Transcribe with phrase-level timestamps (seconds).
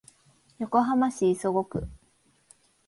[0.57, 1.87] 横浜市磯子区